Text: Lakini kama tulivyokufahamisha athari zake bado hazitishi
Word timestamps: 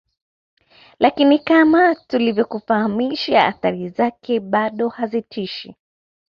Lakini 0.99 1.39
kama 1.39 1.95
tulivyokufahamisha 1.95 3.45
athari 3.45 3.89
zake 3.89 4.39
bado 4.39 4.89
hazitishi 4.89 5.75